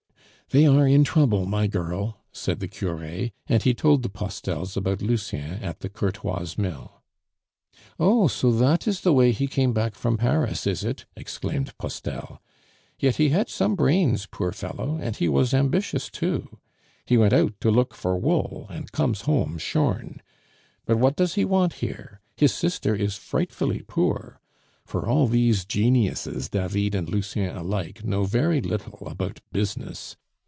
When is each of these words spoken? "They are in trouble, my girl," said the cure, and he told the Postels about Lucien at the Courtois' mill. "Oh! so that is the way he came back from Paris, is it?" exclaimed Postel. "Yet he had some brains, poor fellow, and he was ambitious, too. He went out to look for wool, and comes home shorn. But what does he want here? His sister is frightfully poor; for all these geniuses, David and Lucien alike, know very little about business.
"They 0.53 0.65
are 0.67 0.85
in 0.85 1.05
trouble, 1.05 1.45
my 1.45 1.67
girl," 1.67 2.25
said 2.33 2.59
the 2.59 2.67
cure, 2.67 3.23
and 3.47 3.63
he 3.63 3.73
told 3.73 4.03
the 4.03 4.09
Postels 4.09 4.75
about 4.75 5.01
Lucien 5.01 5.63
at 5.63 5.79
the 5.79 5.87
Courtois' 5.87 6.55
mill. 6.57 7.01
"Oh! 7.97 8.27
so 8.27 8.51
that 8.51 8.85
is 8.85 8.99
the 8.99 9.13
way 9.13 9.31
he 9.31 9.47
came 9.47 9.71
back 9.71 9.95
from 9.95 10.17
Paris, 10.17 10.67
is 10.67 10.83
it?" 10.83 11.05
exclaimed 11.15 11.71
Postel. 11.77 12.41
"Yet 12.99 13.15
he 13.15 13.29
had 13.29 13.47
some 13.47 13.75
brains, 13.75 14.25
poor 14.25 14.51
fellow, 14.51 14.97
and 14.99 15.15
he 15.15 15.29
was 15.29 15.53
ambitious, 15.53 16.09
too. 16.09 16.59
He 17.05 17.17
went 17.17 17.31
out 17.31 17.53
to 17.61 17.71
look 17.71 17.93
for 17.93 18.17
wool, 18.17 18.67
and 18.69 18.91
comes 18.91 19.21
home 19.21 19.57
shorn. 19.57 20.21
But 20.85 20.97
what 20.99 21.15
does 21.15 21.35
he 21.35 21.45
want 21.45 21.75
here? 21.75 22.19
His 22.35 22.53
sister 22.53 22.93
is 22.93 23.15
frightfully 23.15 23.83
poor; 23.87 24.41
for 24.85 25.07
all 25.07 25.27
these 25.27 25.63
geniuses, 25.63 26.49
David 26.49 26.93
and 26.93 27.07
Lucien 27.07 27.55
alike, 27.55 28.03
know 28.03 28.25
very 28.25 28.59
little 28.59 29.07
about 29.07 29.39
business. 29.53 30.17